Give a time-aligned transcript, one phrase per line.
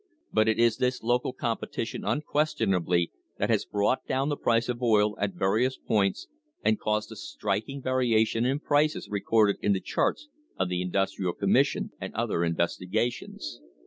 [0.33, 5.13] But it is this local competition, unquestionably, that has brought down the price of oil
[5.19, 6.27] at various points
[6.65, 10.27] and caused the strik ing variation in prices recorded in the charts
[10.57, 13.61] of the Indus trial Commission and other investigations.